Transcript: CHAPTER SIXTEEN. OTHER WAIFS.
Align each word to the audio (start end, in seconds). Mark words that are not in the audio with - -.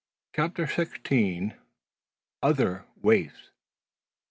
CHAPTER 0.35 0.65
SIXTEEN. 0.65 1.53
OTHER 2.41 2.85
WAIFS. 3.03 3.51